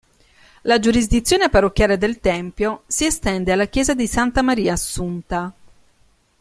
La 0.63 0.79
giurisdizione 0.79 1.51
parrocchiale 1.51 1.95
del 1.95 2.19
tempio 2.21 2.81
si 2.87 3.05
estende 3.05 3.51
alla 3.51 3.67
chiesa 3.67 3.93
di 3.93 4.07
Santa 4.07 4.41
Maria 4.41 4.73
Assunta. 4.73 5.53